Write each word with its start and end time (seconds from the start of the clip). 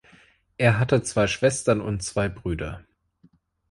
Er 0.57 0.79
hatte 0.79 1.03
zwei 1.03 1.27
Schwestern 1.27 1.79
und 1.79 2.01
zwei 2.01 2.27
Brüder. 2.27 2.83